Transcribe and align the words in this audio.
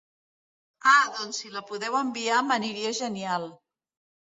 Ah 0.93 1.03
doncs 1.19 1.43
si 1.43 1.53
la 1.59 1.65
podeu 1.69 2.01
enviar, 2.03 2.43
m'aniria 2.51 2.99
genial. 3.05 3.51